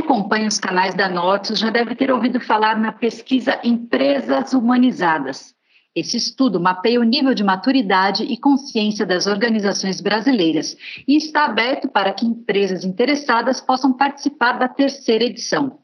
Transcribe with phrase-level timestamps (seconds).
[0.00, 5.54] acompanha os canais da Nortus já deve ter ouvido falar na pesquisa Empresas Humanizadas.
[5.94, 10.76] Esse estudo mapeia o nível de maturidade e consciência das organizações brasileiras
[11.06, 15.78] e está aberto para que empresas interessadas possam participar da terceira edição.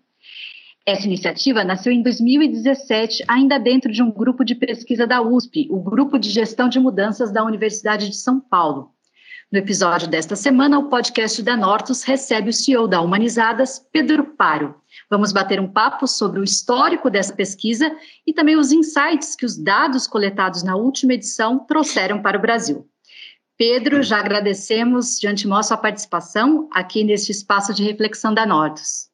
[0.86, 5.80] Essa iniciativa nasceu em 2017, ainda dentro de um grupo de pesquisa da USP, o
[5.80, 8.95] Grupo de Gestão de Mudanças da Universidade de São Paulo.
[9.50, 14.74] No episódio desta semana, o podcast da Nortus recebe o CEO da Humanizadas, Pedro Paro.
[15.08, 17.96] Vamos bater um papo sobre o histórico dessa pesquisa
[18.26, 22.88] e também os insights que os dados coletados na última edição trouxeram para o Brasil.
[23.56, 29.08] Pedro, já agradecemos de antemão a sua participação aqui neste espaço de reflexão da Nortus.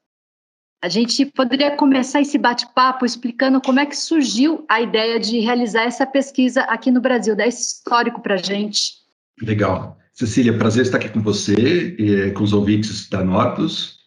[0.82, 5.82] A gente poderia começar esse bate-papo explicando como é que surgiu a ideia de realizar
[5.82, 8.94] essa pesquisa aqui no Brasil, dar esse histórico para a gente.
[9.40, 10.01] Legal.
[10.12, 14.00] Cecília, prazer estar aqui com você e com os ouvintes da Notus.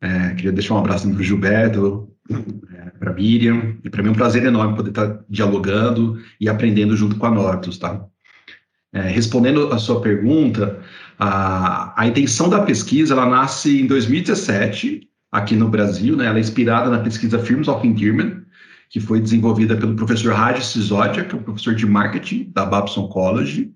[0.00, 4.10] É, queria deixar um abraço para o Gilberto, é, para a Miriam, e para mim
[4.10, 8.04] é um prazer enorme poder estar dialogando e aprendendo junto com a Nortus, tá?
[8.92, 10.80] É, respondendo a sua pergunta,
[11.18, 16.26] a, a intenção da pesquisa, ela nasce em 2017, aqui no Brasil, né?
[16.26, 18.42] Ela é inspirada na pesquisa Firms of Endearment,
[18.90, 23.08] que foi desenvolvida pelo professor Raj Sisodia, que é um professor de marketing da Babson
[23.08, 23.74] College.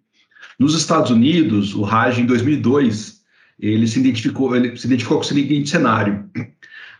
[0.60, 3.22] Nos Estados Unidos, o Raj, em 2002,
[3.58, 6.28] ele se identificou, ele se identificou com o seguinte cenário.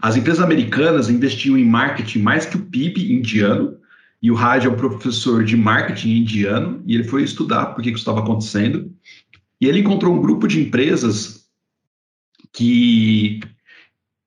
[0.01, 3.77] As empresas americanas investiam em marketing mais que o PIB indiano,
[4.23, 7.91] e o Raj é um professor de marketing indiano, e ele foi estudar por que
[7.91, 8.91] isso estava acontecendo.
[9.61, 11.45] E ele encontrou um grupo de empresas
[12.55, 13.41] que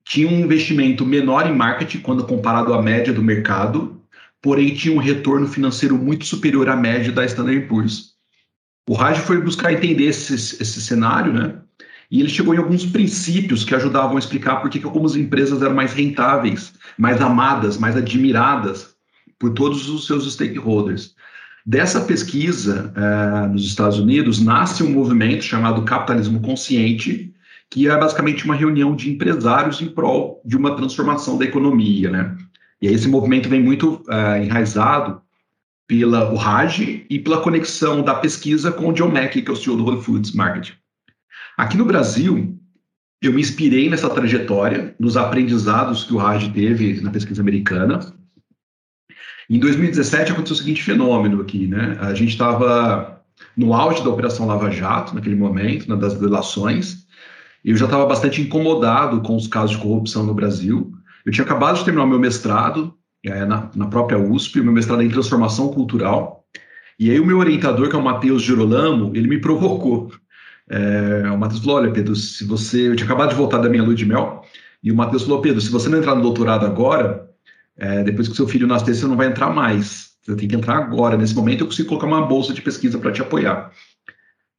[0.04, 4.00] tinha um investimento menor em marketing quando comparado à média do mercado,
[4.40, 8.13] porém tinha um retorno financeiro muito superior à média da Standard Poor's.
[8.88, 11.54] O Raj foi buscar entender esse, esse cenário, né?
[12.10, 15.74] E ele chegou em alguns princípios que ajudavam a explicar por que algumas empresas eram
[15.74, 18.94] mais rentáveis, mais amadas, mais admiradas
[19.38, 21.14] por todos os seus stakeholders.
[21.66, 27.32] Dessa pesquisa, eh, nos Estados Unidos, nasce um movimento chamado capitalismo consciente,
[27.70, 32.36] que é basicamente uma reunião de empresários em prol de uma transformação da economia, né?
[32.82, 35.23] E esse movimento vem muito uh, enraizado
[35.86, 39.56] pela o Raj e pela conexão da pesquisa com o John Mackey, que é o
[39.56, 40.72] CEO do Whole Foods Market.
[41.56, 42.58] Aqui no Brasil,
[43.22, 48.00] eu me inspirei nessa trajetória, nos aprendizados que o Raj teve na pesquisa americana.
[49.48, 51.98] Em 2017 aconteceu o seguinte fenômeno aqui, né?
[52.00, 53.22] A gente estava
[53.56, 57.04] no auge da Operação Lava Jato, naquele momento, né, das delações,
[57.64, 60.92] eu já estava bastante incomodado com os casos de corrupção no Brasil.
[61.24, 64.72] Eu tinha acabado de terminar o meu mestrado é, na, na, própria USP, o meu
[64.72, 66.44] mestrado em transformação cultural.
[66.98, 70.12] E aí o meu orientador, que é o Matheus Girolamo, ele me provocou.
[70.68, 72.88] É, o Matheus falou, olha, Pedro, se você...
[72.88, 74.42] Eu tinha acabado de voltar da minha lua de mel,
[74.82, 77.28] e o Matheus falou, Pedro, se você não entrar no doutorado agora,
[77.76, 80.14] é, depois que seu filho nascer, você não vai entrar mais.
[80.22, 81.16] Você tem que entrar agora.
[81.16, 83.72] Nesse momento, eu consigo colocar uma bolsa de pesquisa para te apoiar.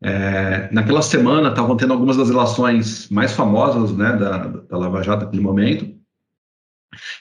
[0.03, 5.25] É, naquela semana estavam tendo algumas das relações mais famosas né, da, da Lava Jato
[5.25, 5.95] naquele momento,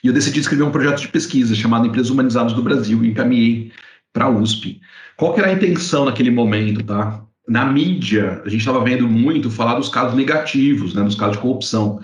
[0.02, 3.72] e eu decidi escrever um projeto de pesquisa chamado Empresas Humanizadas do Brasil e encaminhei
[4.12, 4.80] para a USP.
[5.16, 7.22] Qual que era a intenção naquele momento, tá?
[7.46, 11.42] Na mídia, a gente estava vendo muito falar dos casos negativos, né, dos casos de
[11.42, 12.00] corrupção.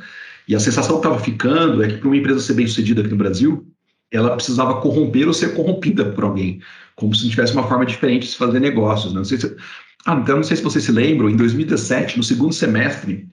[0.47, 3.11] E a sensação que estava ficando é que para uma empresa ser bem sucedida aqui
[3.11, 3.67] no Brasil,
[4.11, 6.61] ela precisava corromper ou ser corrompida por alguém,
[6.97, 9.13] como se tivesse uma forma diferente de se fazer negócios.
[9.13, 9.19] Né?
[9.19, 9.57] Não sei se,
[10.05, 13.29] ah, então não sei se vocês se lembram, em 2017, no segundo semestre,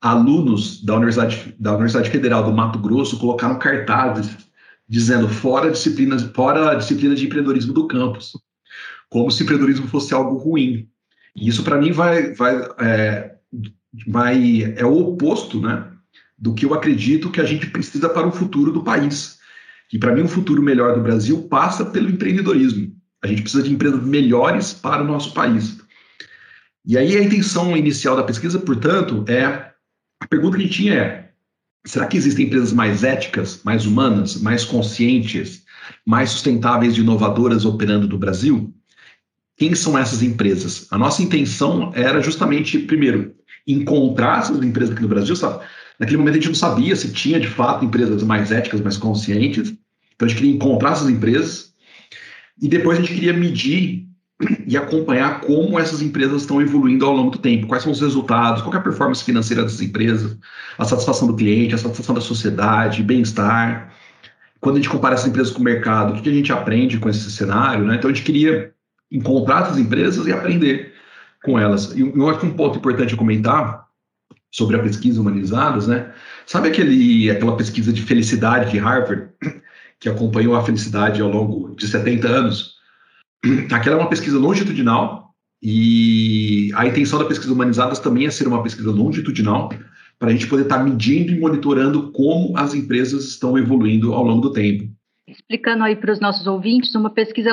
[0.00, 4.48] alunos da Universidade, da Universidade Federal do Mato Grosso colocaram cartazes
[4.88, 8.32] dizendo fora disciplina, fora a disciplina de empreendedorismo do campus,
[9.10, 10.88] como se empreendedorismo fosse algo ruim.
[11.36, 13.34] E isso para mim vai, vai, é,
[14.06, 15.90] vai é o oposto, né,
[16.38, 19.38] do que eu acredito que a gente precisa para o futuro do país.
[19.92, 22.96] E para mim um futuro melhor do Brasil passa pelo empreendedorismo.
[23.22, 25.78] A gente precisa de empresas melhores para o nosso país.
[26.86, 29.72] E aí a intenção inicial da pesquisa, portanto, é
[30.28, 31.30] pergunta que a gente tinha é:
[31.84, 35.64] será que existem empresas mais éticas, mais humanas, mais conscientes,
[36.06, 38.72] mais sustentáveis e inovadoras operando no Brasil?
[39.56, 40.86] Quem são essas empresas?
[40.90, 43.34] A nossa intenção era justamente, primeiro,
[43.66, 45.34] encontrar essas empresas aqui no Brasil.
[45.34, 45.64] Sabe?
[45.98, 49.74] Naquele momento a gente não sabia se tinha de fato empresas mais éticas, mais conscientes.
[50.14, 51.72] Então a gente queria encontrar essas empresas
[52.60, 54.07] e depois a gente queria medir
[54.66, 58.62] e acompanhar como essas empresas estão evoluindo ao longo do tempo, quais são os resultados,
[58.62, 60.36] qual é a performance financeira dessas empresas,
[60.78, 63.92] a satisfação do cliente, a satisfação da sociedade, bem-estar.
[64.60, 67.08] Quando a gente compara essas empresas com o mercado, o que a gente aprende com
[67.08, 67.84] esse cenário?
[67.84, 67.96] Né?
[67.96, 68.72] Então a gente queria
[69.10, 70.94] encontrar essas empresas e aprender
[71.42, 71.92] com elas.
[71.96, 73.88] E eu acho que um ponto importante comentar
[74.50, 76.12] sobre a pesquisa humanizadas, né?
[76.46, 79.28] Sabe aquele, aquela pesquisa de felicidade de Harvard,
[80.00, 82.77] que acompanhou a felicidade ao longo de 70 anos?
[83.72, 88.62] Aquela é uma pesquisa longitudinal e a intenção da pesquisa humanizadas também é ser uma
[88.62, 89.70] pesquisa longitudinal
[90.18, 94.40] para a gente poder estar medindo e monitorando como as empresas estão evoluindo ao longo
[94.40, 94.88] do tempo.
[95.26, 97.52] Explicando aí para os nossos ouvintes, uma pesquisa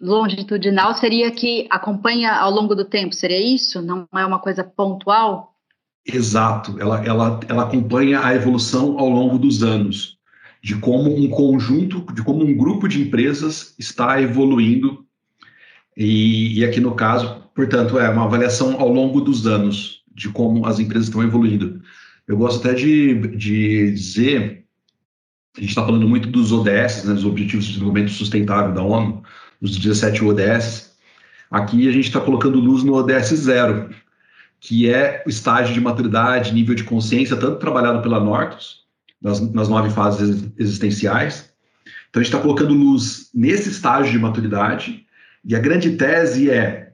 [0.00, 3.80] longitudinal seria que acompanha ao longo do tempo, seria isso?
[3.80, 5.54] Não é uma coisa pontual?
[6.06, 10.18] Exato, ela, ela, ela acompanha a evolução ao longo dos anos,
[10.62, 15.04] de como um conjunto, de como um grupo de empresas está evoluindo,
[15.96, 20.66] e, e aqui no caso, portanto, é uma avaliação ao longo dos anos, de como
[20.66, 21.80] as empresas estão evoluindo.
[22.26, 24.60] Eu gosto até de, de dizer
[25.56, 29.22] a gente está falando muito dos ODS, né, dos Objetivos de Desenvolvimento Sustentável da ONU,
[29.60, 30.96] os 17 ODS.
[31.50, 33.90] Aqui a gente está colocando luz no ODS zero,
[34.60, 38.79] que é o estágio de maturidade, nível de consciência, tanto trabalhado pela Nortus,
[39.20, 41.52] nas, nas nove fases existenciais.
[42.08, 45.06] Então a gente está colocando luz nesse estágio de maturidade,
[45.44, 46.92] e a grande tese é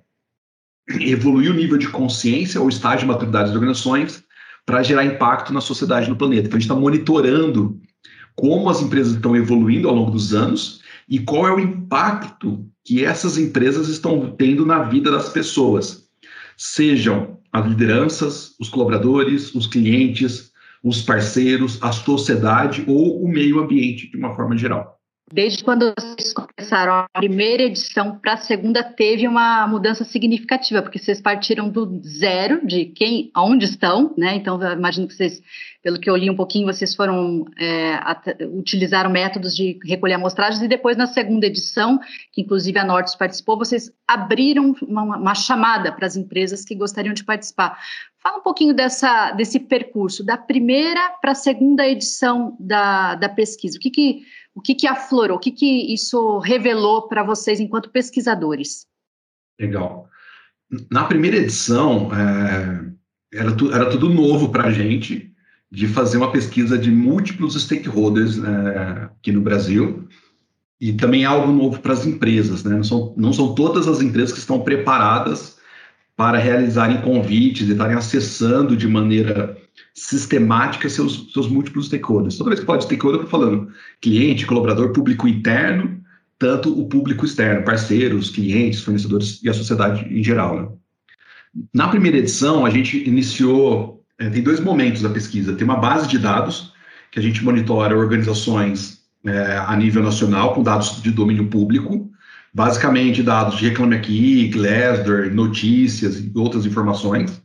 [1.00, 4.22] evoluir o nível de consciência ou estágio de maturidade das organizações
[4.64, 6.46] para gerar impacto na sociedade no planeta.
[6.46, 7.80] Então a gente está monitorando
[8.34, 13.04] como as empresas estão evoluindo ao longo dos anos e qual é o impacto que
[13.04, 16.08] essas empresas estão tendo na vida das pessoas,
[16.56, 20.52] sejam as lideranças, os colaboradores, os clientes,
[20.86, 24.96] os parceiros, a sociedade ou o meio ambiente de uma forma geral.
[25.32, 31.00] Desde quando vocês começaram a primeira edição para a segunda, teve uma mudança significativa, porque
[31.00, 34.36] vocês partiram do zero, de quem, aonde estão, né?
[34.36, 35.42] Então, imagino que vocês,
[35.82, 37.98] pelo que eu li um pouquinho, vocês foram, é,
[38.56, 41.98] utilizaram métodos de recolher amostragens, e depois, na segunda edição,
[42.32, 47.12] que inclusive a Nortes participou, vocês abriram uma, uma chamada para as empresas que gostariam
[47.12, 47.76] de participar.
[48.26, 53.76] Fala um pouquinho dessa, desse percurso, da primeira para a segunda edição da, da pesquisa.
[53.76, 55.36] O que, que o que, que aflorou?
[55.36, 58.84] O que, que isso revelou para vocês enquanto pesquisadores?
[59.60, 60.08] Legal.
[60.90, 62.90] Na primeira edição, é,
[63.32, 65.32] era, tu, era tudo novo para a gente,
[65.70, 70.08] de fazer uma pesquisa de múltiplos stakeholders é, aqui no Brasil,
[70.80, 72.64] e também algo novo para as empresas.
[72.64, 72.74] Né?
[72.74, 75.55] Não, são, não são todas as empresas que estão preparadas
[76.16, 79.56] para realizarem convites e estarem acessando de maneira
[79.94, 82.38] sistemática seus, seus múltiplos stakeholders.
[82.38, 83.68] Toda vez que fala de stakeholder, eu estou falando
[84.00, 86.00] cliente, colaborador, público interno,
[86.38, 90.60] tanto o público externo, parceiros, clientes, fornecedores e a sociedade em geral.
[90.60, 90.68] Né?
[91.74, 95.54] Na primeira edição, a gente iniciou, é, tem dois momentos da pesquisa.
[95.54, 96.72] Tem uma base de dados,
[97.10, 102.10] que a gente monitora organizações é, a nível nacional, com dados de domínio público,
[102.56, 107.42] basicamente dados de Reclame Aqui, Glassdoor, notícias e outras informações.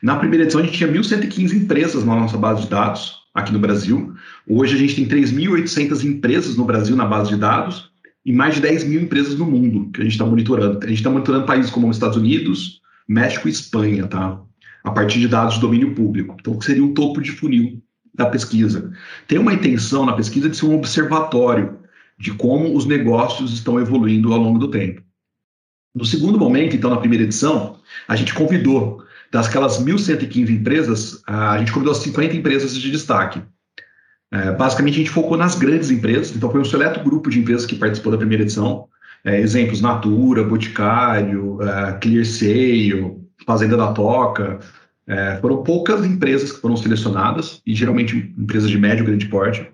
[0.00, 3.58] Na primeira edição, a gente tinha 1.115 empresas na nossa base de dados, aqui no
[3.58, 4.14] Brasil.
[4.48, 7.90] Hoje, a gente tem 3.800 empresas no Brasil na base de dados
[8.24, 10.78] e mais de 10 mil empresas no mundo que a gente está monitorando.
[10.84, 14.40] A gente está monitorando países como os Estados Unidos, México e Espanha, tá?
[14.84, 16.36] A partir de dados de domínio público.
[16.38, 17.82] Então, que seria o topo de funil
[18.14, 18.92] da pesquisa.
[19.26, 21.76] Tem uma intenção na pesquisa de ser um observatório
[22.18, 25.02] de como os negócios estão evoluindo ao longo do tempo.
[25.94, 31.72] No segundo momento, então, na primeira edição, a gente convidou Dasquelas 1.115 empresas, a gente
[31.72, 33.42] convidou 50 empresas de destaque.
[34.30, 37.66] É, basicamente, a gente focou nas grandes empresas, então foi um seleto grupo de empresas
[37.66, 38.88] que participou da primeira edição.
[39.24, 44.60] É, exemplos, Natura, Boticário, é, ClearSale, Fazenda da Toca.
[45.06, 49.66] É, foram poucas empresas que foram selecionadas, e geralmente empresas de médio e grande porte.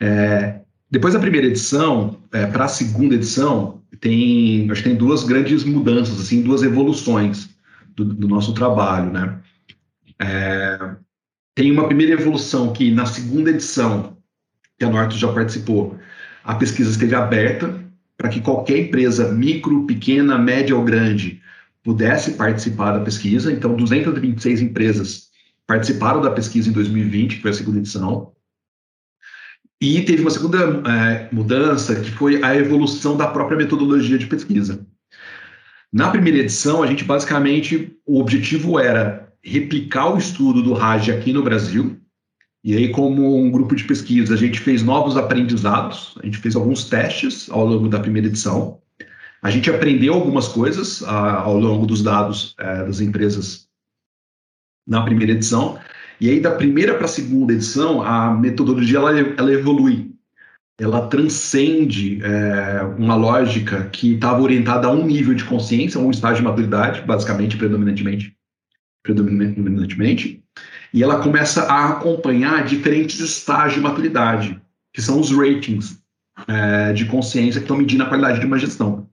[0.00, 5.24] É, depois da primeira edição, é, para a segunda edição, tem, acho que tem duas
[5.24, 7.50] grandes mudanças, assim, duas evoluções
[7.94, 9.40] do, do nosso trabalho, né?
[10.18, 10.96] É,
[11.54, 14.16] tem uma primeira evolução que na segunda edição,
[14.78, 15.98] que a Norte já participou,
[16.44, 17.82] a pesquisa esteve aberta
[18.16, 21.40] para que qualquer empresa, micro, pequena, média ou grande,
[21.82, 23.52] pudesse participar da pesquisa.
[23.52, 25.30] Então, 226 empresas
[25.66, 28.32] participaram da pesquisa em 2020, que foi a segunda edição.
[29.80, 30.58] E teve uma segunda
[30.90, 34.86] é, mudança, que foi a evolução da própria metodologia de pesquisa.
[35.92, 41.32] Na primeira edição, a gente basicamente, o objetivo era replicar o estudo do RAG aqui
[41.32, 42.00] no Brasil.
[42.64, 46.56] E aí, como um grupo de pesquisa, a gente fez novos aprendizados, a gente fez
[46.56, 48.80] alguns testes ao longo da primeira edição.
[49.42, 53.68] A gente aprendeu algumas coisas a, ao longo dos dados é, das empresas
[54.86, 55.78] na primeira edição.
[56.20, 60.12] E aí, da primeira para a segunda edição, a metodologia ela, ela evolui.
[60.78, 66.10] Ela transcende é, uma lógica que estava orientada a um nível de consciência, a um
[66.10, 68.36] estágio de maturidade, basicamente, predominantemente,
[69.02, 70.42] predominantemente,
[70.92, 74.60] e ela começa a acompanhar diferentes estágios de maturidade,
[74.92, 76.02] que são os ratings
[76.46, 79.08] é, de consciência que estão medindo a qualidade de uma gestão.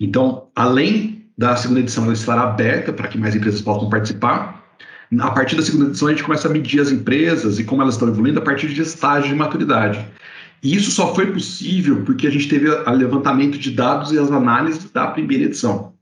[0.00, 4.61] Então, além da segunda edição ela estar aberta para que mais empresas possam participar,
[5.18, 7.94] a partir da segunda edição a gente começa a medir as empresas e como elas
[7.94, 10.06] estão evoluindo a partir de estágio de maturidade.
[10.62, 14.30] E isso só foi possível porque a gente teve o levantamento de dados e as
[14.30, 15.92] análises da primeira edição.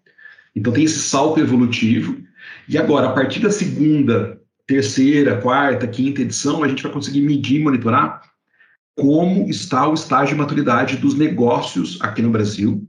[0.54, 2.18] Então tem esse salto evolutivo.
[2.68, 7.60] E agora, a partir da segunda, terceira, quarta, quinta edição, a gente vai conseguir medir
[7.60, 8.22] e monitorar
[8.96, 12.86] como está o estágio de maturidade dos negócios aqui no Brasil.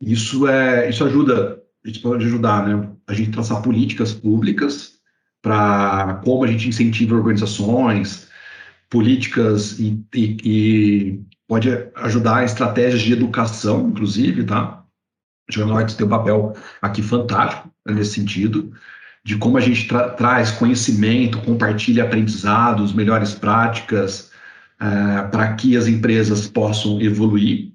[0.00, 2.88] Isso é, isso ajuda, a gente pode ajudar, né?
[3.06, 4.91] A gente traçar políticas públicas
[5.42, 8.28] para como a gente incentiva organizações,
[8.88, 14.84] políticas e, e, e, pode ajudar estratégias de educação, inclusive, tá?
[15.50, 18.72] O Jornal tem um papel aqui fantástico nesse sentido,
[19.24, 24.30] de como a gente tra traz conhecimento, compartilha aprendizados, melhores práticas,
[24.80, 27.72] uh, para que as empresas possam evoluir.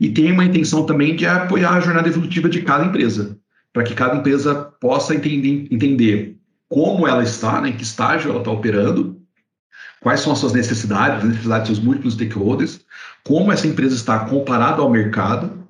[0.00, 3.38] E tem uma intenção também de apoiar a jornada evolutiva de cada empresa,
[3.72, 6.41] para que cada empresa possa entender, entender
[6.72, 9.20] como ela está, né, em que estágio ela está operando,
[10.00, 12.80] quais são as suas necessidades, as necessidades dos seus múltiplos stakeholders,
[13.22, 15.68] como essa empresa está comparada ao mercado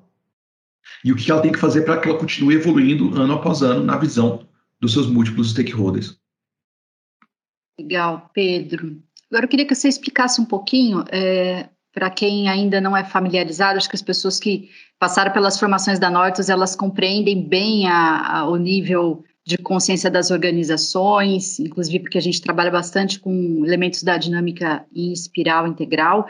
[1.03, 3.83] e o que ela tem que fazer para que ela continue evoluindo ano após ano
[3.83, 4.47] na visão
[4.79, 6.17] dos seus múltiplos stakeholders.
[7.77, 8.97] Legal, Pedro.
[9.29, 13.77] Agora eu queria que você explicasse um pouquinho, é, para quem ainda não é familiarizado,
[13.77, 18.47] acho que as pessoas que passaram pelas formações da Nortus, elas compreendem bem a, a,
[18.47, 24.17] o nível de consciência das organizações, inclusive porque a gente trabalha bastante com elementos da
[24.17, 26.25] dinâmica em espiral integral.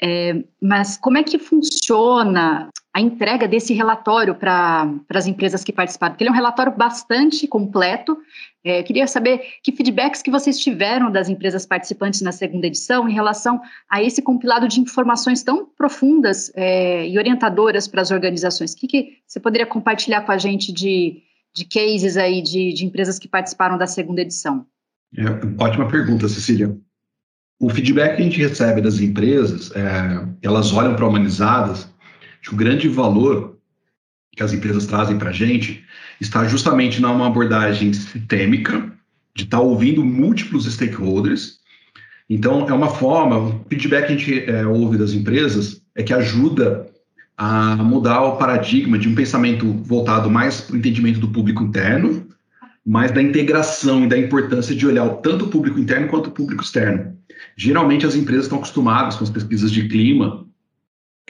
[0.00, 6.12] É, mas como é que funciona a entrega desse relatório para as empresas que participaram?
[6.12, 8.16] Porque ele é um relatório bastante completo.
[8.64, 13.12] É, queria saber que feedbacks que vocês tiveram das empresas participantes na segunda edição em
[13.12, 18.72] relação a esse compilado de informações tão profundas é, e orientadoras para as organizações.
[18.72, 21.22] O que, que você poderia compartilhar com a gente de
[21.54, 24.66] de cases aí de, de empresas que participaram da segunda edição?
[25.16, 25.24] É,
[25.62, 26.76] ótima pergunta, Cecília.
[27.60, 31.88] O feedback que a gente recebe das empresas, é, elas olham para humanizadas,
[32.42, 33.54] que o grande valor
[34.36, 35.84] que as empresas trazem para a gente
[36.20, 38.92] está justamente numa abordagem sistêmica,
[39.34, 41.60] de estar tá ouvindo múltiplos stakeholders.
[42.28, 46.12] Então, é uma forma, o feedback que a gente é, ouve das empresas é que
[46.12, 46.83] ajuda
[47.36, 52.26] a mudar o paradigma de um pensamento voltado mais para o entendimento do público interno,
[52.86, 56.62] mais da integração e da importância de olhar tanto o público interno quanto o público
[56.62, 57.16] externo.
[57.56, 60.46] Geralmente as empresas estão acostumadas com as pesquisas de clima,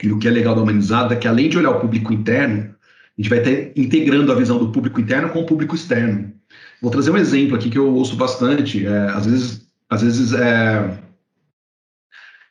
[0.03, 2.75] e o que é legal da humanizada é que além de olhar o público interno,
[3.17, 6.33] a gente vai estar integrando a visão do público interno com o público externo.
[6.81, 8.85] Vou trazer um exemplo aqui que eu ouço bastante.
[8.85, 10.99] É, às vezes, às vezes é,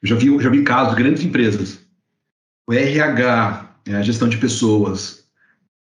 [0.02, 1.83] eu já vi, já vi casos de grandes empresas
[2.66, 5.24] o RH, é, a gestão de pessoas,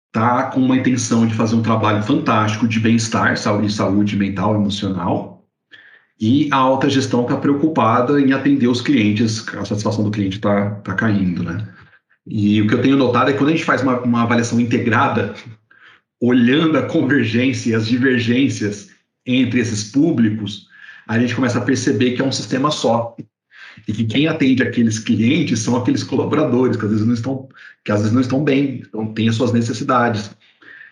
[0.08, 5.48] está com uma intenção de fazer um trabalho fantástico de bem-estar, saúde, saúde mental, emocional,
[6.20, 10.72] e a alta gestão está preocupada em atender os clientes, a satisfação do cliente está
[10.76, 11.68] tá caindo, né?
[12.26, 14.60] E o que eu tenho notado é que quando a gente faz uma, uma avaliação
[14.60, 15.34] integrada,
[16.22, 18.90] olhando a convergência e as divergências
[19.26, 20.68] entre esses públicos,
[21.08, 23.16] a gente começa a perceber que é um sistema só
[23.88, 27.50] e que quem atende aqueles clientes são aqueles colaboradores que às vezes não estão,
[27.84, 30.32] que às vezes não estão bem, então têm as suas necessidades.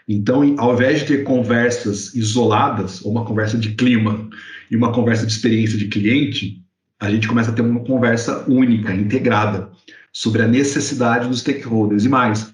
[0.08, 4.30] Então, ao invés de ter conversas isoladas, ou uma conversa de clima
[4.70, 6.62] e uma conversa de experiência de cliente,
[7.00, 9.70] a gente começa a ter uma conversa única, integrada,
[10.12, 12.04] sobre a necessidade dos stakeholders.
[12.04, 12.54] E mais,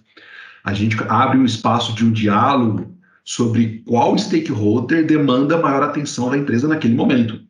[0.64, 6.38] a gente abre um espaço de um diálogo sobre qual stakeholder demanda maior atenção da
[6.38, 7.47] empresa naquele momento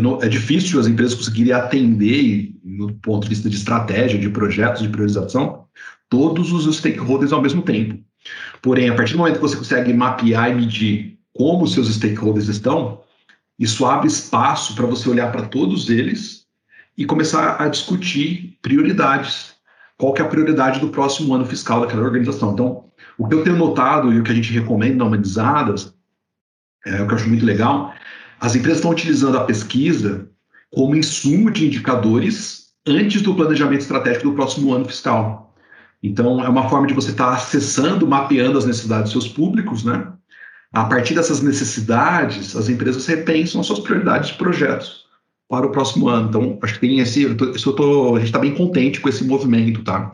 [0.00, 4.82] não, é difícil as empresas conseguirem atender, no ponto de vista de estratégia, de projetos,
[4.82, 5.64] de priorização,
[6.08, 8.02] todos os stakeholders ao mesmo tempo.
[8.62, 12.48] Porém, a partir do momento que você consegue mapear e medir como os seus stakeholders
[12.48, 13.02] estão,
[13.58, 16.46] isso abre espaço para você olhar para todos eles
[16.96, 19.54] e começar a discutir prioridades.
[19.96, 22.52] Qual que é a prioridade do próximo ano fiscal daquela organização?
[22.52, 22.84] Então,
[23.16, 25.94] o que eu tenho notado e o que a gente recomenda na Humanizadas,
[26.84, 27.94] é, o que eu acho muito legal,
[28.40, 30.28] as empresas estão utilizando a pesquisa
[30.70, 35.54] como insumo de indicadores antes do planejamento estratégico do próximo ano fiscal.
[36.02, 40.12] Então, é uma forma de você estar acessando, mapeando as necessidades dos seus públicos, né?
[40.72, 45.04] A partir dessas necessidades, as empresas repensam as suas prioridades de projetos
[45.48, 46.28] para o próximo ano.
[46.28, 47.22] Então, acho que tem esse.
[47.22, 50.12] Eu tô, eu tô, a gente está bem contente com esse movimento, tá?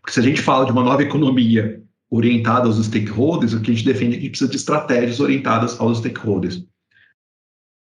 [0.00, 3.74] Porque se a gente fala de uma nova economia orientada aos stakeholders, o que a
[3.74, 6.64] gente defende é que precisa de estratégias orientadas aos stakeholders.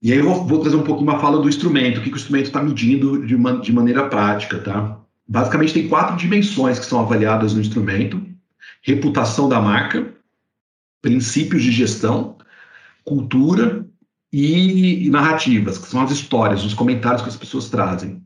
[0.02, 2.16] E aí eu vou, vou trazer um pouquinho uma fala do instrumento, o que, que
[2.16, 4.98] o instrumento está medindo de, uma, de maneira prática, tá?
[5.28, 8.20] Basicamente tem quatro dimensões que são avaliadas no instrumento:
[8.82, 10.14] reputação da marca,
[11.02, 12.38] princípios de gestão,
[13.04, 13.86] cultura
[14.32, 18.22] e, e narrativas, que são as histórias, os comentários que as pessoas trazem.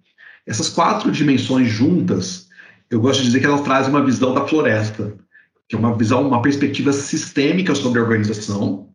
[0.46, 2.48] Essas quatro dimensões juntas,
[2.90, 5.16] eu gosto de dizer que elas trazem uma visão da floresta,
[5.68, 8.93] que é uma visão, uma perspectiva sistêmica sobre a organização,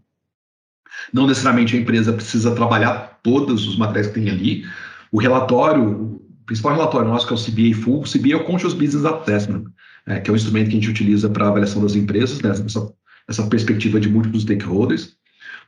[1.13, 4.65] não necessariamente a empresa precisa trabalhar todos os materiais que tem ali.
[5.12, 8.46] O relatório, o principal relatório nosso, que é o CBA Full, o CBA é o
[8.46, 9.65] Conscious Business Assessment,
[10.06, 12.94] é, que é o instrumento que a gente utiliza para avaliação das empresas, né, essa,
[13.27, 15.18] essa perspectiva de múltiplos stakeholders.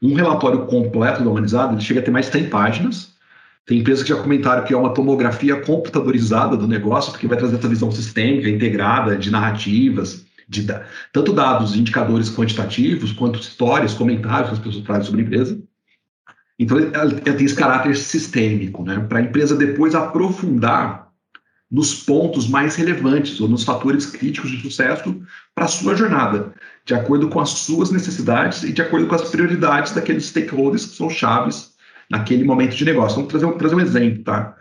[0.02, 3.12] Um relatório completo da ele chega a ter mais de 100 páginas.
[3.68, 7.58] Tem empresas que já comentaram que é uma tomografia computadorizada do negócio, porque vai trazer
[7.58, 10.67] essa visão sistêmica, integrada, de narrativas, de
[11.13, 15.63] tanto dados, indicadores quantitativos, quanto histórias, comentários que as pessoas trazem sobre a empresa.
[16.60, 19.00] Então, ela, ela tem esse caráter sistêmico, né?
[19.00, 21.10] Para a empresa depois aprofundar
[21.72, 25.22] nos pontos mais relevantes ou nos fatores críticos de sucesso
[25.55, 26.53] para a sua jornada,
[26.84, 30.98] de acordo com as suas necessidades e de acordo com as prioridades daqueles stakeholders que
[30.98, 31.72] são chaves
[32.10, 33.15] naquele momento de negócio.
[33.15, 34.53] Vamos trazer um, trazer um exemplo, tá?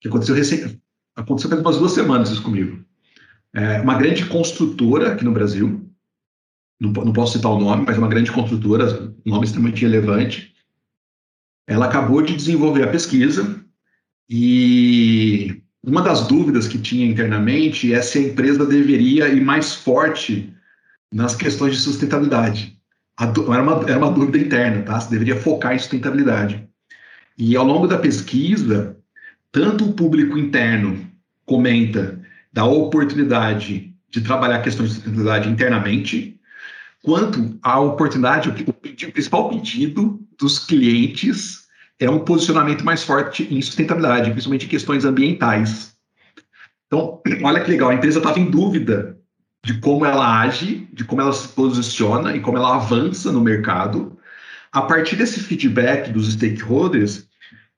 [0.00, 0.80] Que aconteceu recém,
[1.14, 2.84] aconteceu faz umas duas semanas isso comigo
[3.56, 5.90] é, uma grande construtora aqui no Brasil,
[6.78, 10.52] não, não, posso citar o nome, mas uma grande construtora, um nome extremamente relevante.
[11.66, 13.64] Ela acabou de desenvolver a pesquisa
[14.28, 20.52] e uma das dúvidas que tinha internamente é se a empresa deveria ir mais forte
[21.10, 22.78] nas questões de sustentabilidade.
[23.18, 25.00] Era uma, era uma dúvida interna, tá?
[25.00, 26.68] Se deveria focar em sustentabilidade.
[27.38, 28.98] E ao longo da pesquisa,
[29.50, 31.10] tanto o público interno
[31.46, 32.20] comenta
[32.56, 36.40] da oportunidade de trabalhar questões de sustentabilidade internamente,
[37.02, 41.66] quanto à oportunidade, o, o, principal pedido dos clientes
[42.00, 45.94] é um posicionamento mais forte em sustentabilidade, principalmente em questões ambientais.
[46.86, 49.18] Então, olha que legal, a empresa estava em dúvida
[49.62, 54.16] de como ela age, de como ela se posiciona e como ela avança no mercado.
[54.72, 57.28] A partir desse feedback dos stakeholders,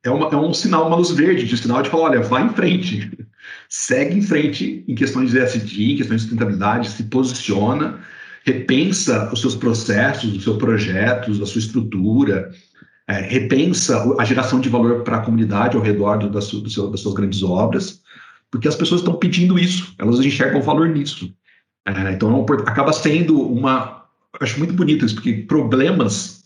[0.04, 2.50] é, uma, é um sinal, uma luz verde, de sinal de falar, olha, vá em
[2.50, 3.10] frente
[3.68, 8.00] segue em frente em questões de ESG, em questões de sustentabilidade, se posiciona,
[8.44, 12.50] repensa os seus processos, os seus projetos, a sua estrutura,
[13.06, 16.90] é, repensa a geração de valor para a comunidade ao redor do, das, do seu,
[16.90, 18.02] das suas grandes obras,
[18.50, 21.32] porque as pessoas estão pedindo isso, elas enxergam valor nisso.
[21.86, 24.04] É, então, é acaba sendo uma.
[24.40, 26.44] Acho muito bonito isso, porque problemas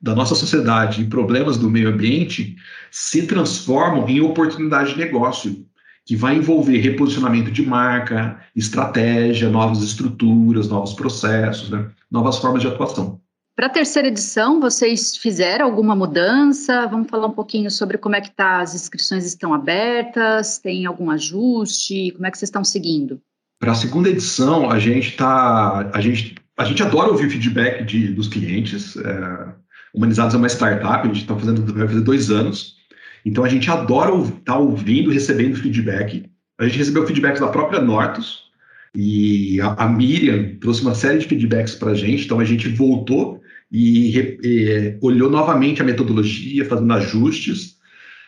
[0.00, 2.56] da nossa sociedade e problemas do meio ambiente
[2.90, 5.66] se transformam em oportunidade de negócio
[6.10, 11.88] que vai envolver reposicionamento de marca, estratégia, novas estruturas, novos processos, né?
[12.10, 13.20] novas formas de atuação.
[13.54, 16.84] Para a terceira edição, vocês fizeram alguma mudança?
[16.88, 21.12] Vamos falar um pouquinho sobre como é que tá, as inscrições estão abertas, tem algum
[21.12, 23.20] ajuste, como é que vocês estão seguindo?
[23.60, 28.08] Para a segunda edição, a gente tá, a gente, a gente adora ouvir feedback de,
[28.08, 28.96] dos clientes.
[28.96, 29.60] É,
[29.94, 32.79] Humanizados é uma startup, a gente está fazendo, vai fazer dois anos.
[33.24, 36.24] Então a gente adora estar tá ouvindo, recebendo feedback.
[36.58, 38.44] A gente recebeu feedbacks da própria Nortus
[38.94, 42.24] e a, a Miriam trouxe uma série de feedbacks para a gente.
[42.24, 47.76] Então a gente voltou e, e, olhou novamente a metodologia, fazendo ajustes.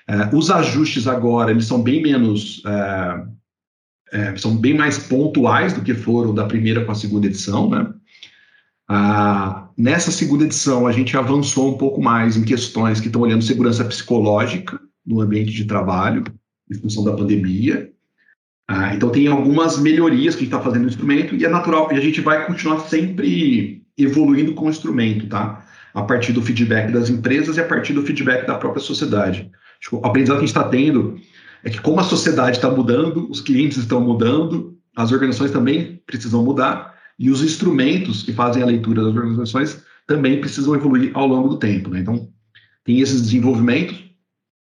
[0.08, 3.22] É, os ajustes agora eles são bem menos é,
[4.12, 7.92] é, são bem mais pontuais do que foram da primeira com a segunda edição, né?
[8.94, 13.42] Ah, nessa segunda edição, a gente avançou um pouco mais em questões que estão olhando
[13.42, 16.22] segurança psicológica no ambiente de trabalho,
[16.70, 17.90] em função da pandemia.
[18.68, 21.90] Ah, então, tem algumas melhorias que a gente está fazendo no instrumento e é natural,
[21.90, 25.64] e a gente vai continuar sempre evoluindo com o instrumento, tá?
[25.94, 29.50] A partir do feedback das empresas e a partir do feedback da própria sociedade.
[29.80, 31.18] Tipo, o aprendizado que a gente está tendo
[31.64, 36.44] é que, como a sociedade está mudando, os clientes estão mudando, as organizações também precisam
[36.44, 41.48] mudar, e os instrumentos que fazem a leitura das organizações também precisam evoluir ao longo
[41.48, 41.90] do tempo.
[41.90, 42.00] Né?
[42.00, 42.28] Então,
[42.84, 44.02] tem esses desenvolvimentos.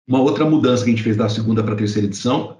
[0.07, 2.57] Uma outra mudança que a gente fez da segunda para a terceira edição,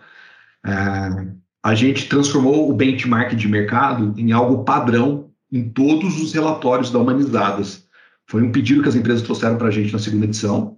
[0.66, 1.28] é,
[1.62, 7.00] a gente transformou o benchmark de mercado em algo padrão em todos os relatórios da
[7.00, 7.86] Humanizadas.
[8.28, 10.78] Foi um pedido que as empresas trouxeram para a gente na segunda edição.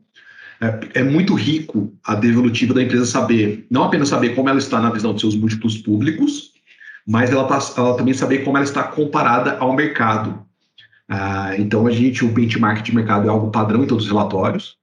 [0.62, 4.81] É, é, muito rico a devolutiva da empresa saber, não apenas saber como ela está
[4.81, 6.55] na visão dos seus múltiplos públicos,
[7.08, 10.46] mas ela, tá, ela também saber como ela está comparada ao mercado.
[11.08, 14.78] Ah, então, a gente, o benchmark de mercado é algo padrão em todos os relatórios.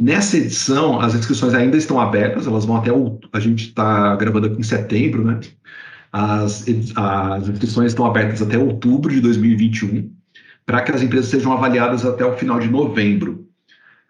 [0.00, 3.20] Nessa edição, as inscrições ainda estão abertas, elas vão até o.
[3.32, 5.38] A gente está gravando aqui em setembro, né?
[6.12, 6.64] As,
[6.96, 10.10] as inscrições estão abertas até outubro de 2021,
[10.66, 13.46] para que as empresas sejam avaliadas até o final de novembro.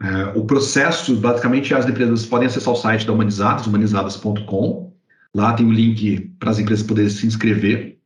[0.01, 4.92] É, o processo, basicamente, as empresas podem acessar o site da Humanizadas, humanizadas.com.
[5.35, 7.99] Lá tem o link para as empresas poderem se inscrever.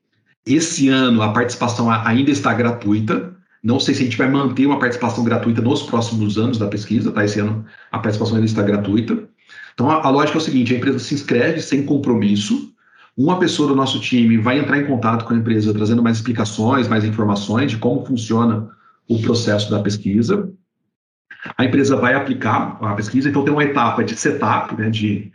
[0.47, 3.35] Esse ano a participação ainda está gratuita.
[3.63, 7.11] Não sei se a gente vai manter uma participação gratuita nos próximos anos da pesquisa,
[7.11, 7.25] tá?
[7.25, 9.29] Esse ano a participação ainda está gratuita.
[9.75, 12.73] Então a, a lógica é o seguinte: a empresa se inscreve sem compromisso.
[13.17, 16.87] Uma pessoa do nosso time vai entrar em contato com a empresa trazendo mais explicações,
[16.87, 18.69] mais informações de como funciona
[19.09, 20.53] o processo da pesquisa.
[21.57, 25.33] A empresa vai aplicar a pesquisa, então tem uma etapa de setup, né, de,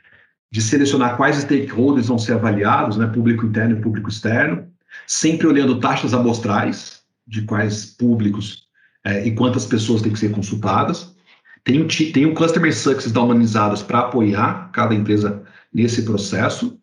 [0.51, 4.67] de selecionar quais stakeholders vão ser avaliados, né, público interno e público externo,
[5.07, 8.67] sempre olhando taxas amostrais de quais públicos
[9.05, 11.15] é, e quantas pessoas têm que ser consultadas.
[11.63, 16.77] Tem, tem um Customer Success da Humanizadas para apoiar cada empresa nesse processo.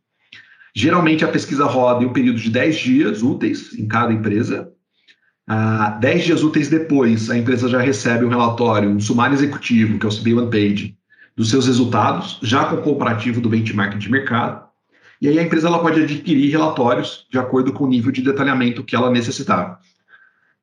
[0.75, 4.73] Geralmente a pesquisa roda em um período de 10 dias úteis em cada empresa,
[5.51, 10.05] ah, dez dias úteis depois, a empresa já recebe um relatório, um sumário executivo, que
[10.05, 10.99] é o CB One Page,
[11.39, 14.67] dos seus resultados, já com o comparativo do benchmark de mercado.
[15.23, 18.83] E aí a empresa ela pode adquirir relatórios de acordo com o nível de detalhamento
[18.83, 19.79] que ela necessitar.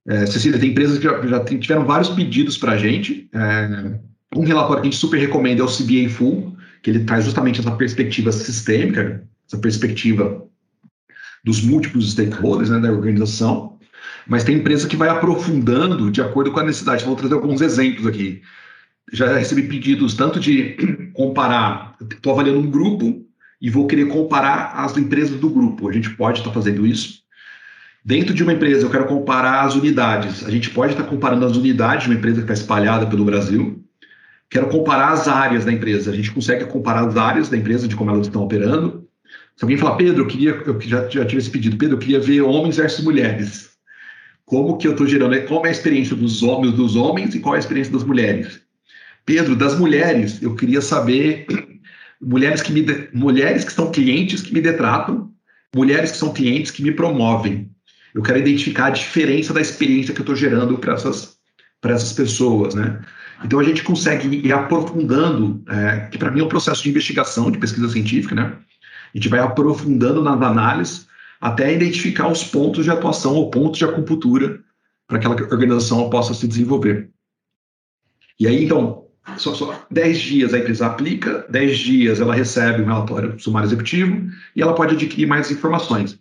[0.05, 3.29] É, Cecília, tem empresas que já, tiveram vários pedidos para a gente.
[3.33, 3.99] É,
[4.35, 7.61] um relatório que a gente super recomenda é o CBA Full, que ele traz justamente
[7.61, 10.45] essa perspectiva sistêmica, essa perspectiva
[11.41, 13.79] dos múltiplos stakeholders né, da organização.
[14.27, 17.05] Mas tem empresa que vai aprofundando de acordo com a necessidade.
[17.05, 18.41] Vou trazer alguns exemplos aqui.
[19.13, 23.23] Já recebi pedidos tanto de comparar, estou avaliando um grupo
[23.61, 25.87] e vou querer comparar as empresas do grupo.
[25.87, 27.23] A gente pode estar tá fazendo isso.
[28.03, 30.45] Dentro de uma empresa, eu quero comparar as unidades.
[30.45, 33.25] A gente pode estar tá comparando as unidades de uma empresa que está espalhada pelo
[33.25, 33.83] Brasil.
[34.49, 36.11] Quero comparar as áreas da empresa.
[36.11, 39.07] A gente consegue comparar as áreas da empresa de como elas estão operando.
[39.55, 42.19] Se alguém falar, Pedro, eu queria, eu já, já tive esse pedido, Pedro, eu queria
[42.19, 43.75] ver homens versus mulheres
[44.45, 47.55] como que eu estou gerando, qual é a experiência dos homens, dos homens e qual
[47.55, 48.61] é a experiência das mulheres.
[49.25, 51.47] Pedro, das mulheres, eu queria saber
[52.21, 55.31] mulheres que me mulheres que são clientes que me detratam,
[55.75, 57.71] mulheres que são clientes que me promovem.
[58.13, 61.35] Eu quero identificar a diferença da experiência que eu estou gerando para essas
[61.81, 63.01] para essas pessoas, né?
[63.43, 67.51] Então a gente consegue ir aprofundando, é, que para mim é um processo de investigação,
[67.51, 68.57] de pesquisa científica, né?
[69.13, 71.07] A gente vai aprofundando nas análises
[71.39, 74.61] até identificar os pontos de atuação ou pontos de acupuntura
[75.07, 77.09] para que aquela organização possa se desenvolver.
[78.39, 79.04] E aí, então,
[79.38, 84.29] só, só 10 dias a empresa aplica, 10 dias ela recebe um relatório sumário executivo
[84.55, 86.19] e ela pode adquirir mais informações.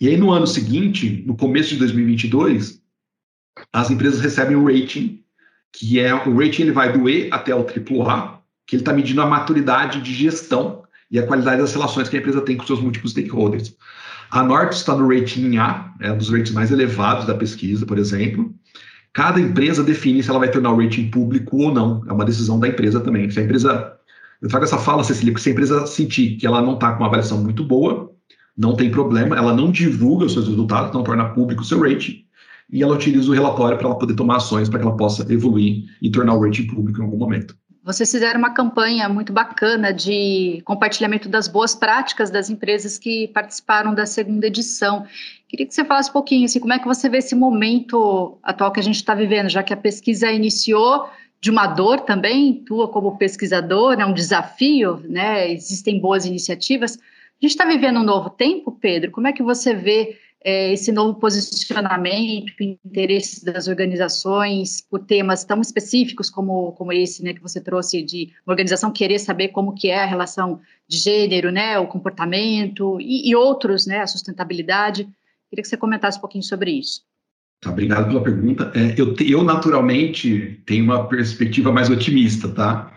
[0.00, 2.82] E aí, no ano seguinte, no começo de 2022,
[3.72, 5.22] as empresas recebem um rating,
[5.72, 9.22] que é o rating ele vai do E até o AAA, que ele está medindo
[9.22, 12.80] a maturidade de gestão e a qualidade das relações que a empresa tem com seus
[12.80, 13.76] múltiplos stakeholders.
[14.30, 17.98] A Norte está no rating A, é um dos ratings mais elevados da pesquisa, por
[17.98, 18.52] exemplo.
[19.14, 22.02] Cada empresa define se ela vai tornar o rating público ou não.
[22.08, 23.30] É uma decisão da empresa também.
[23.30, 23.96] Se a empresa.
[24.42, 26.98] Eu trago essa fala, Cecília, que se a empresa sentir que ela não está com
[26.98, 28.12] uma avaliação muito boa,
[28.56, 32.24] não tem problema, ela não divulga os seus resultados, não torna público o seu rating,
[32.70, 35.84] e ela utiliza o relatório para ela poder tomar ações para que ela possa evoluir
[36.02, 37.56] e tornar o rating público em algum momento.
[37.84, 43.94] Vocês fizeram uma campanha muito bacana de compartilhamento das boas práticas das empresas que participaram
[43.94, 45.04] da segunda edição.
[45.54, 48.72] Queria que você falasse um pouquinho, assim, como é que você vê esse momento atual
[48.72, 51.08] que a gente está vivendo, já que a pesquisa iniciou
[51.40, 55.48] de uma dor também, tua como pesquisador, é um desafio, né?
[55.52, 56.96] Existem boas iniciativas.
[56.96, 56.98] A
[57.40, 59.12] gente está vivendo um novo tempo, Pedro.
[59.12, 62.52] Como é que você vê é, esse novo posicionamento,
[62.84, 68.32] interesses das organizações por temas tão específicos como, como esse, né, que você trouxe de
[68.44, 73.30] uma organização querer saber como que é a relação de gênero, né, o comportamento e,
[73.30, 75.08] e outros, né, a sustentabilidade.
[75.54, 77.02] Queria que você comentasse um pouquinho sobre isso.
[77.60, 78.72] Tá, obrigado pela pergunta.
[78.74, 82.92] É, eu, eu, naturalmente, tenho uma perspectiva mais otimista, tá?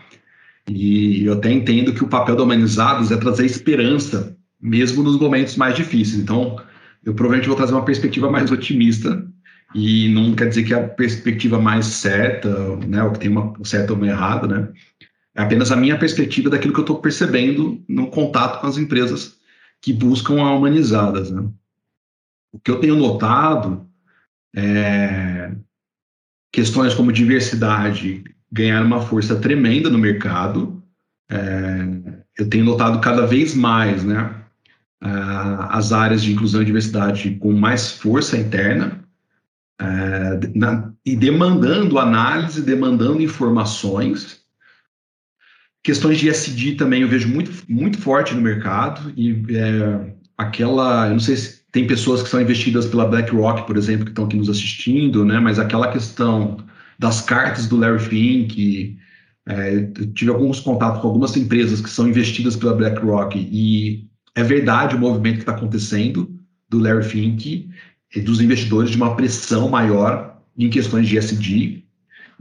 [0.67, 5.55] E eu até entendo que o papel do Humanizados é trazer esperança, mesmo nos momentos
[5.55, 6.19] mais difíceis.
[6.19, 6.59] Então,
[7.05, 9.23] eu provavelmente vou trazer uma perspectiva mais otimista
[9.75, 13.93] e não quer dizer que a perspectiva mais certa, né, ou que tem uma certa
[13.93, 14.69] ou uma errada, né?
[15.35, 19.37] É apenas a minha perspectiva daquilo que eu estou percebendo no contato com as empresas
[19.79, 21.47] que buscam a humanizadas, né?
[22.51, 23.87] O que eu tenho notado
[24.55, 25.51] é
[26.51, 30.81] questões como diversidade ganhar uma força tremenda no mercado.
[31.29, 31.37] É,
[32.37, 34.37] eu tenho notado cada vez mais, né?
[35.69, 39.03] as áreas de inclusão e diversidade com mais força interna
[39.81, 44.43] uh, na, e demandando análise, demandando informações.
[45.83, 51.11] Questões de SD também eu vejo muito, muito forte no mercado e é, aquela, eu
[51.11, 54.35] não sei se tem pessoas que são investidas pela BlackRock, por exemplo, que estão aqui
[54.35, 55.39] nos assistindo, né?
[55.39, 56.57] Mas aquela questão
[56.97, 58.97] das cartas do Larry Fink,
[59.49, 59.81] É,
[60.13, 64.99] tive alguns contatos com algumas empresas que são investidas pela BlackRock e é verdade o
[64.99, 66.29] movimento que está acontecendo
[66.67, 67.69] do Larry Fink
[68.13, 71.83] e dos investidores de uma pressão maior em questões de SD.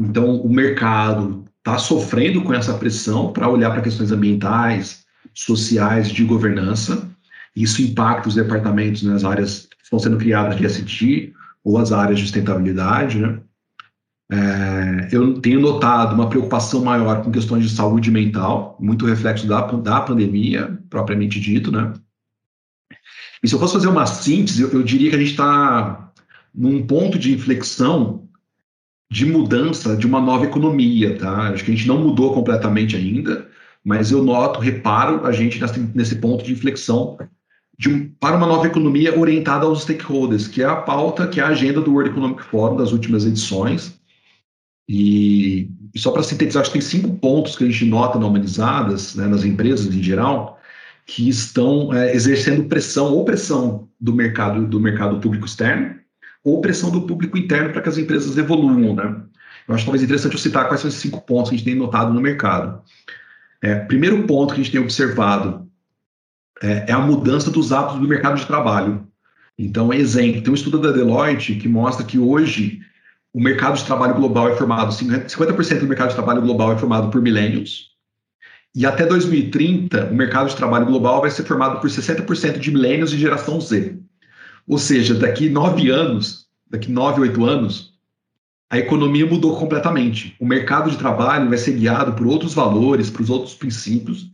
[0.01, 6.25] Então, o mercado está sofrendo com essa pressão para olhar para questões ambientais, sociais, de
[6.25, 7.09] governança.
[7.57, 11.33] Isso impacta os departamentos nas áreas que estão sendo criadas de SD
[11.65, 13.41] ou as áreas de sustentabilidade, né?
[14.31, 19.61] É, eu tenho notado uma preocupação maior com questões de saúde mental, muito reflexo da,
[19.61, 21.93] da pandemia, propriamente dito, né?
[23.43, 26.13] E se eu fosse fazer uma síntese, eu, eu diria que a gente está
[26.53, 28.29] num ponto de inflexão
[29.11, 31.51] de mudança de uma nova economia, tá?
[31.51, 33.49] Acho que a gente não mudou completamente ainda,
[33.85, 37.17] mas eu noto, reparo a gente nesse, nesse ponto de inflexão
[37.79, 41.49] de, para uma nova economia orientada aos stakeholders, que é a pauta, que é a
[41.49, 43.99] agenda do World Economic Forum das últimas edições,
[44.89, 48.27] e, e só para sintetizar, acho que tem cinco pontos que a gente nota na
[48.27, 50.61] Humanizadas, né, nas empresas em geral,
[51.05, 55.97] que estão é, exercendo pressão ou pressão do mercado do mercado público externo
[56.45, 59.23] ou pressão do público interno para que as empresas evoluam, né?
[59.67, 61.75] Eu acho talvez interessante eu citar quais são esses cinco pontos que a gente tem
[61.75, 62.83] notado no mercado.
[63.61, 65.66] É, primeiro ponto que a gente tem observado
[66.63, 69.07] é, é a mudança dos hábitos do mercado de trabalho.
[69.59, 72.81] Então, exemplo, tem um estudo da Deloitte que mostra que hoje
[73.33, 77.11] o mercado de trabalho global é formado, 50% do mercado de trabalho global é formado
[77.11, 77.97] por millennials,
[78.77, 83.11] e até 2030, o mercado de trabalho global vai ser formado por 60% de millennials
[83.11, 83.99] e geração Z.
[84.69, 87.95] Ou seja, daqui nove anos, daqui nove, oito anos,
[88.69, 90.37] a economia mudou completamente.
[90.39, 94.31] O mercado de trabalho vai ser guiado por outros valores, por outros princípios.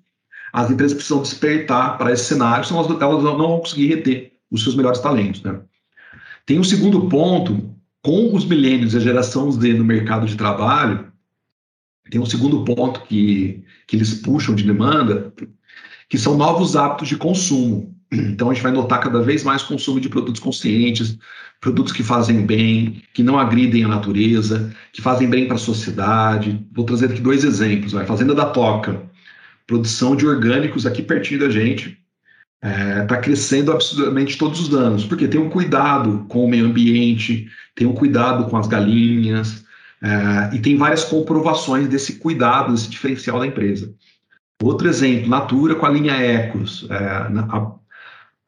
[0.52, 4.62] As empresas precisam despertar para esse cenário, senão elas, elas não vão conseguir reter os
[4.62, 5.42] seus melhores talentos.
[5.42, 5.58] Né?
[6.44, 11.12] Tem um segundo ponto, com os milênios e a geração Z no mercado de trabalho,
[12.10, 15.32] tem um segundo ponto que, que eles puxam de demanda,
[16.08, 17.96] que são novos hábitos de consumo.
[18.12, 21.16] Então a gente vai notar cada vez mais consumo de produtos conscientes,
[21.58, 26.62] produtos que fazem bem, que não agridem a natureza, que fazem bem para a sociedade.
[26.72, 27.92] Vou trazer aqui dois exemplos.
[27.92, 28.04] Vai.
[28.04, 29.02] Fazenda da Toca,
[29.72, 31.98] produção de orgânicos aqui pertinho da gente,
[32.62, 36.66] está é, tá crescendo absurdamente todos os anos, porque tem um cuidado com o meio
[36.66, 39.64] ambiente, tem um cuidado com as galinhas,
[40.02, 43.94] é, e tem várias comprovações desse cuidado, desse diferencial da empresa.
[44.62, 46.86] Outro exemplo, Natura com a linha Ecos.
[46.90, 47.72] É, a,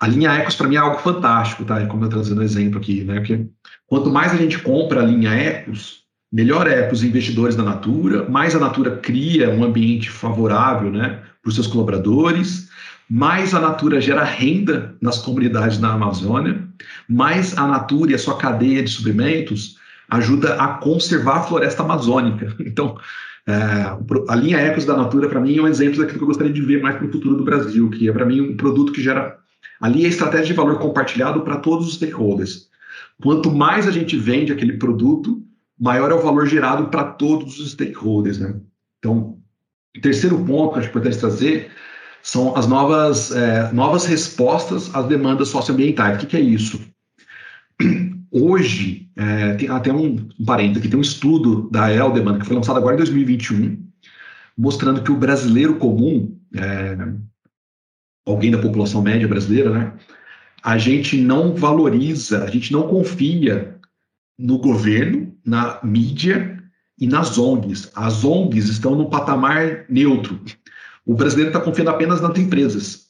[0.01, 1.85] a, linha Ecos, para mim, é algo fantástico, tá?
[1.87, 3.15] Como eu estou trazendo exemplo aqui, né?
[3.15, 3.47] Porque
[3.87, 6.04] quanto mais a gente compra a linha Ecos,
[6.35, 11.20] melhor é para os investidores da Natura, mais a Natura cria um ambiente favorável né,
[11.40, 12.68] para os seus colaboradores,
[13.09, 16.61] mais a Natura gera renda nas comunidades da Amazônia,
[17.09, 19.77] mais a Natura e a sua cadeia de suprimentos
[20.11, 22.53] ajuda a conservar a floresta amazônica.
[22.66, 22.99] Então,
[23.47, 23.55] é,
[24.29, 26.62] a linha Ecos da Natura, para mim, é um exemplo daquilo que eu gostaria de
[26.62, 29.37] ver mais para o futuro do Brasil, que é, para mim, um produto que gera.
[29.81, 32.68] Ali é estratégia de valor compartilhado para todos os stakeholders.
[33.23, 35.44] Quanto mais a gente vende aquele produto,
[35.85, 38.38] maior é o valor gerado para todos os stakeholders.
[38.38, 38.55] Né?
[38.99, 39.38] Então,
[39.94, 41.70] o terceiro ponto que acho importante trazer
[42.23, 46.16] são as novas, é, novas respostas às demandas socioambientais.
[46.16, 46.81] O que, que é isso?
[48.33, 52.57] Hoje, é, tem até um, um parênteses aqui, tem um estudo da Eldeman, que foi
[52.57, 53.87] lançado agora em 2021,
[54.57, 56.97] mostrando que o brasileiro comum, é,
[58.27, 59.92] alguém da população média brasileira, né,
[60.62, 63.79] a gente não valoriza, a gente não confia
[64.38, 66.62] no governo, na mídia
[66.98, 67.90] e nas ONGs.
[67.94, 70.40] As ONGs estão num patamar neutro.
[71.04, 73.04] O brasileiro está confiando apenas nas empresas.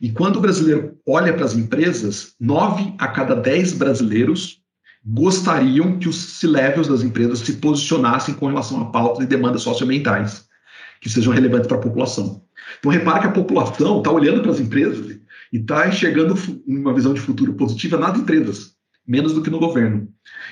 [0.00, 4.60] E quando o brasileiro olha para as empresas, nove a cada dez brasileiros
[5.04, 10.48] gostariam que os C-levels das empresas se posicionassem com relação a pautas e demandas socioambientais
[11.00, 12.42] que sejam relevantes para a população.
[12.78, 15.18] Então, repara que a população está olhando para as empresas
[15.52, 16.34] e está enxergando
[16.66, 18.74] uma visão de futuro positiva nas empresas,
[19.06, 20.08] menos do que no governo.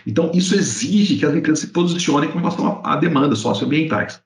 [0.07, 4.21] Então, isso exige que as empresas se posicionem com relação a, a demandas socioambientais.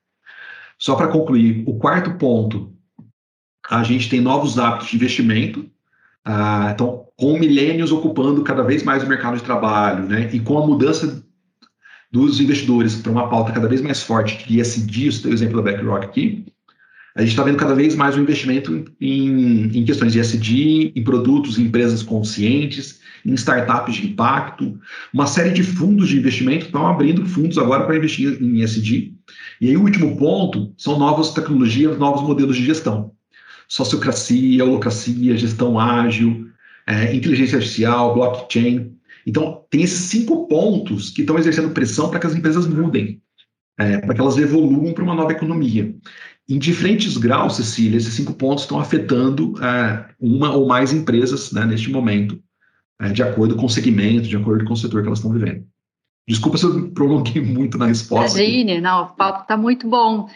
[0.77, 2.73] Só para concluir, o quarto ponto,
[3.69, 5.69] a gente tem novos hábitos de investimento,
[6.25, 10.57] ah, então, com milênios ocupando cada vez mais o mercado de trabalho, né, e com
[10.57, 11.23] a mudança
[12.11, 16.05] dos investidores para uma pauta cada vez mais forte de ESG, o exemplo da BlackRock
[16.05, 16.52] aqui,
[17.15, 20.93] a gente está vendo cada vez mais o um investimento em, em questões de ESG,
[20.95, 24.79] em produtos, em empresas conscientes, em startups de impacto.
[25.13, 29.13] Uma série de fundos de investimento estão abrindo fundos agora para investir em ESG.
[29.61, 33.11] E aí o último ponto são novas tecnologias, novos modelos de gestão.
[33.67, 36.47] Sociocracia, holocracia, gestão ágil,
[36.87, 38.91] é, inteligência artificial, blockchain.
[39.25, 43.21] Então, tem esses cinco pontos que estão exercendo pressão para que as empresas mudem.
[43.77, 45.95] é, para que elas evoluam para uma nova economia.
[46.49, 51.65] Em diferentes graus, Cecília, esses cinco pontos estão afetando é, uma ou mais empresas né,
[51.65, 52.41] neste momento,
[52.99, 55.65] é, de acordo com o segmento, de acordo com o setor que elas estão vivendo.
[56.27, 58.41] Desculpa se eu prolonguei muito na resposta.
[58.41, 60.27] Imagine, não, o papo está muito bom.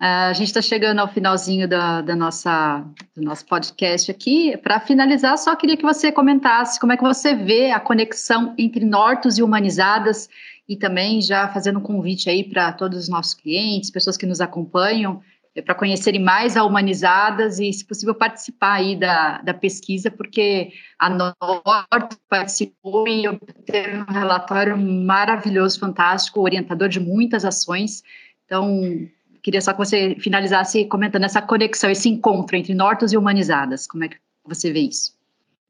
[0.00, 2.84] Uh, a gente está chegando ao finalzinho da, da, nossa,
[3.16, 4.56] do nosso podcast aqui.
[4.58, 8.84] Para finalizar, só queria que você comentasse como é que você vê a conexão entre
[8.84, 10.28] Nortos e Humanizadas
[10.68, 14.40] e também já fazendo um convite aí para todos os nossos clientes, pessoas que nos
[14.40, 15.22] acompanham,
[15.54, 20.72] é, para conhecerem mais a Humanizadas e, se possível, participar aí da, da pesquisa, porque
[20.98, 28.02] a Norte participou e obteve um relatório maravilhoso, fantástico, orientador de muitas ações.
[28.44, 29.08] Então,
[29.42, 33.86] queria só que você finalizasse comentando essa conexão, esse encontro entre Nortos e Humanizadas.
[33.86, 35.14] Como é que você vê isso?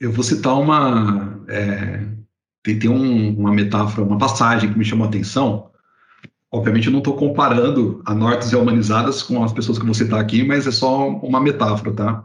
[0.01, 1.45] Eu vou citar uma.
[1.49, 2.01] É,
[2.63, 5.71] tem, tem um, uma metáfora, uma passagem que me chamou a atenção,
[6.55, 10.21] Obviamente, eu não estou comparando a Nortes e Humanizadas com as pessoas que vou citar
[10.21, 12.25] aqui, mas é só uma metáfora, tá?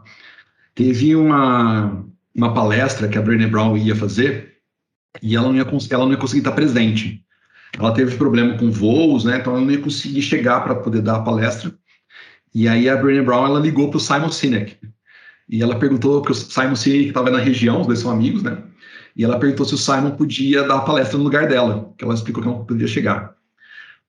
[0.72, 4.58] Teve uma, uma palestra que a Brené Brown ia fazer
[5.20, 7.24] e ela não ia, ela não ia conseguir estar presente.
[7.76, 9.38] Ela teve problema com voos, né?
[9.38, 11.74] Então ela não ia conseguir chegar para poder dar a palestra.
[12.54, 14.78] E aí a Brené Brown ela ligou para o Simon Sinek
[15.48, 18.62] e ela perguntou que o Simon Sinek estava na região, os dois são amigos, né?
[19.16, 22.14] E ela perguntou se o Simon podia dar a palestra no lugar dela, que ela
[22.14, 23.39] explicou que não podia chegar.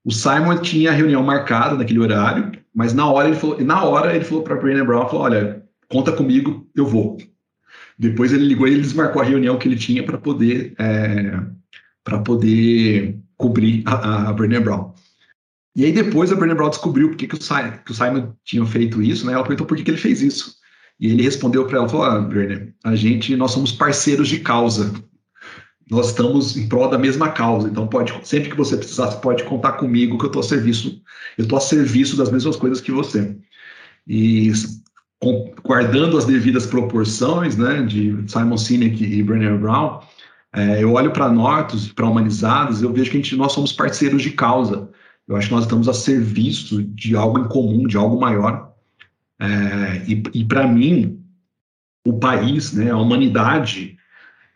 [0.03, 4.15] O Simon tinha a reunião marcada naquele horário, mas na hora ele falou, na hora
[4.15, 7.17] ele falou para Brené Brown, falou, olha, conta comigo, eu vou.
[7.97, 11.39] Depois ele ligou e ele desmarcou a reunião que ele tinha para poder é,
[12.03, 14.93] para poder cobrir a, a Brown.
[15.75, 18.65] E aí depois a Brené Brown descobriu por que, o, Simon, que o Simon tinha
[18.65, 19.33] feito isso, né?
[19.33, 20.55] Ela perguntou por que, que ele fez isso.
[20.99, 22.29] E ele respondeu para ela, falou, ah,
[22.83, 24.93] a gente, nós somos parceiros de causa
[25.91, 27.67] nós estamos em prol da mesma causa.
[27.67, 31.01] Então, pode, sempre que você precisar, você pode contar comigo que eu estou a serviço,
[31.37, 33.35] eu estou a serviço das mesmas coisas que você.
[34.07, 34.53] E
[35.19, 39.99] com, guardando as devidas proporções, né, de Simon Sinek e Brené Brown,
[40.53, 44.21] é, eu olho para Nortos, para Humanizados, eu vejo que a gente, nós somos parceiros
[44.21, 44.89] de causa.
[45.27, 48.71] Eu acho que nós estamos a serviço de algo em comum, de algo maior.
[49.41, 51.21] É, e, e para mim,
[52.07, 53.97] o país, né, a humanidade,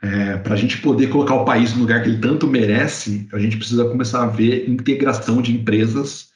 [0.05, 3.39] é, para a gente poder colocar o país no lugar que ele tanto merece, a
[3.39, 6.29] gente precisa começar a ver integração de empresas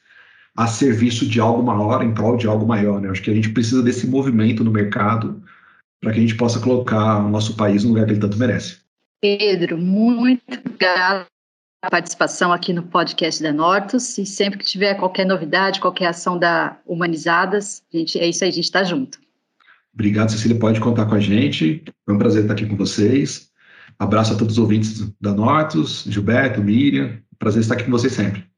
[0.56, 3.00] a serviço de algo maior, em prol de algo maior.
[3.00, 3.08] Né?
[3.08, 5.40] Acho que a gente precisa desse movimento no mercado
[6.00, 8.78] para que a gente possa colocar o nosso país no lugar que ele tanto merece.
[9.20, 11.26] Pedro, muito obrigada
[11.80, 16.36] pela participação aqui no podcast da Nortus e sempre que tiver qualquer novidade, qualquer ação
[16.36, 19.20] da Humanizadas, gente, é isso aí, a gente está junto.
[19.94, 21.84] Obrigado, Cecília, pode contar com a gente.
[22.04, 23.49] Foi um prazer estar aqui com vocês.
[24.00, 27.18] Abraço a todos os ouvintes da Nortus, Gilberto, Miriam.
[27.38, 28.49] Prazer estar aqui com vocês sempre.